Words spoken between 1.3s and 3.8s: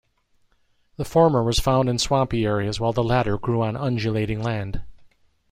was found in swampy areas, while the latter grew on